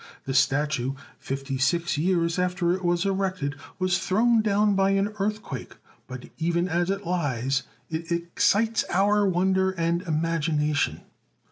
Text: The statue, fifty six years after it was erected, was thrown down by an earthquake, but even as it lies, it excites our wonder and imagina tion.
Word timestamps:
The 0.25 0.33
statue, 0.33 0.95
fifty 1.19 1.59
six 1.59 1.95
years 1.95 2.39
after 2.39 2.73
it 2.73 2.83
was 2.83 3.05
erected, 3.05 3.53
was 3.77 3.99
thrown 3.99 4.41
down 4.41 4.73
by 4.73 4.89
an 4.97 5.13
earthquake, 5.19 5.75
but 6.07 6.25
even 6.39 6.67
as 6.67 6.89
it 6.89 7.05
lies, 7.05 7.61
it 7.91 8.11
excites 8.11 8.83
our 8.89 9.27
wonder 9.27 9.69
and 9.69 10.01
imagina 10.03 10.73
tion. 10.75 11.01